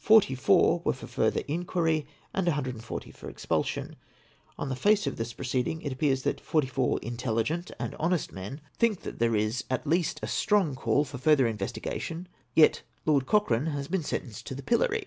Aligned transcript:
Forty 0.00 0.34
four 0.34 0.80
were 0.80 0.92
for 0.92 1.06
further 1.06 1.42
inquiry, 1.46 2.04
and 2.34 2.48
140 2.48 3.10
for 3.12 3.28
expulsion. 3.30 3.94
On 4.58 4.68
the 4.68 4.74
face 4.74 5.06
of 5.06 5.14
this 5.14 5.32
proceed 5.32 5.68
ing 5.68 5.80
it 5.82 5.92
appears 5.92 6.24
that 6.24 6.40
forty 6.40 6.66
four 6.66 6.98
intelligent 7.02 7.70
and 7.78 7.94
honest 8.00 8.32
men 8.32 8.60
486 8.80 8.80
APPENDIX 8.80 8.80
XX. 8.80 8.80
think 8.80 9.02
that 9.04 9.18
there 9.20 9.36
is 9.36 9.64
at 9.70 9.86
least 9.86 10.18
a 10.24 10.26
stronof 10.26 10.74
call 10.74 11.04
for 11.04 11.18
further 11.18 11.44
investicfa 11.44 12.00
tion, 12.00 12.26
yet 12.56 12.82
Lord 13.06 13.26
Cochrane 13.26 13.66
has 13.66 13.86
been 13.86 14.02
sentenced 14.02 14.44
to 14.48 14.56
the 14.56 14.64
pUlory! 14.64 15.04